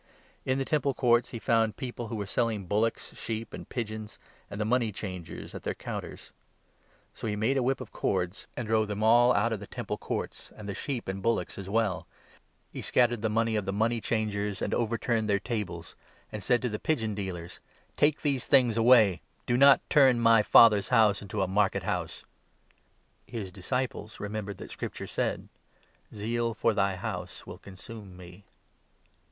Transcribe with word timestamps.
In 0.45 0.57
the 0.57 0.65
Temple 0.65 0.95
Courts 0.95 1.29
he 1.29 1.37
14 1.37 1.45
j«ruMi«m. 1.57 1.61
found 1.67 1.77
people 1.77 2.07
who 2.07 2.15
were 2.15 2.25
selling 2.25 2.65
bullocks, 2.65 3.15
sheep, 3.15 3.53
and 3.53 3.69
pigeons, 3.69 4.17
and 4.49 4.59
the 4.59 4.65
money 4.65 4.91
changers 4.91 5.53
at 5.53 5.61
their 5.61 5.75
counters. 5.75 6.31
So 7.13 7.27
15 7.27 7.29
he 7.29 7.35
made 7.35 7.55
a 7.55 7.61
whip 7.61 7.79
of 7.79 7.91
cords, 7.91 8.47
and 8.57 8.67
drove 8.67 8.87
them 8.87 9.03
all 9.03 9.31
out 9.31 9.53
of 9.53 9.59
the 9.59 9.67
Temple 9.67 9.99
<• 9.99 9.99
Ps. 9.99 10.05
a. 10.05 10.05
6. 10.05 10.07
«Gen. 10.07 10.25
aS. 10.25 10.25
la; 10.25 10.25
Dan. 10.25 10.25
7. 10.25 10.25
13. 10.25 10.25
JOHN, 10.25 10.25
2—3. 10.25 10.25
169 10.25 10.25
Courts, 10.25 10.51
and 10.57 10.69
the 10.69 10.73
sheep 10.73 11.07
and 11.07 11.21
bullocks 11.21 11.57
as 11.59 11.69
well; 11.69 12.07
he 12.71 12.81
scattered 12.81 13.21
the 13.21 13.29
money 13.29 13.55
of 13.55 13.65
the 13.65 13.71
money 13.71 14.01
changers, 14.01 14.61
and 14.63 14.73
overturned 14.73 15.29
their 15.29 15.39
tables, 15.39 15.95
and 16.31 16.43
said 16.43 16.61
to 16.63 16.69
the 16.69 16.79
pigeon 16.79 17.13
dealers: 17.13 17.51
16" 17.89 17.95
Take 17.97 18.21
these 18.23 18.45
things 18.47 18.77
away. 18.77 19.21
Do 19.45 19.55
not 19.55 19.87
turn 19.87 20.19
my 20.19 20.41
Father's 20.41 20.89
House 20.89 21.21
into 21.21 21.43
a 21.43 21.47
market 21.47 21.83
house." 21.83 22.25
His 23.27 23.51
disciples 23.51 24.19
remembered 24.19 24.57
that 24.57 24.71
Scripture 24.71 25.05
said— 25.05 25.47
17' 26.09 26.17
Zeal 26.19 26.53
for 26.55 26.73
thy 26.73 26.95
House 26.95 27.45
will 27.45 27.59
consume 27.59 28.17
me.' 28.17 28.45